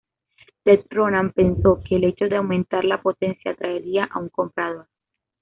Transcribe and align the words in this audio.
Ted 0.63 0.79
Ronan 0.89 1.31
pensó 1.31 1.79
que 1.87 1.95
el 1.97 2.05
hecho 2.05 2.25
de 2.27 2.35
aumentar 2.37 2.83
la 2.85 3.03
potencia 3.03 3.51
atraería 3.51 4.05
a 4.05 4.17
un 4.17 4.29
comprador. 4.29 4.87